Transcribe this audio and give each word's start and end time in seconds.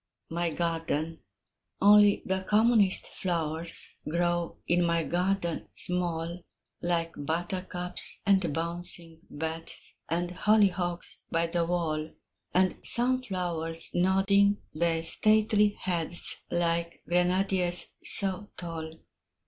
MY 0.31 0.49
GARDEN 0.49 1.19
Only 1.79 2.23
the 2.25 2.41
commonest 2.49 3.05
flowers 3.05 3.97
Grow 4.09 4.57
in 4.65 4.83
my 4.83 5.03
garden 5.03 5.67
small, 5.75 6.41
Like 6.81 7.13
buttercups, 7.15 8.17
and 8.25 8.51
bouncing 8.51 9.19
bets, 9.29 9.93
And 10.09 10.31
hollyhocks 10.31 11.25
by 11.29 11.45
the 11.45 11.65
wall, 11.65 12.09
And 12.51 12.79
sunflowers 12.83 13.91
nodding 13.93 14.63
their 14.73 15.03
stately 15.03 15.77
heads, 15.79 16.37
Like 16.49 17.03
grenadiers 17.07 17.85
so 18.01 18.49
tall. 18.57 18.93